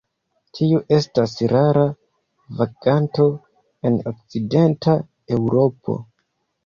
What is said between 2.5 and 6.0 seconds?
vaganto en okcidenta Eŭropo.